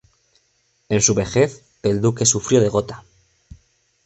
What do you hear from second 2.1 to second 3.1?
sufrió de gota.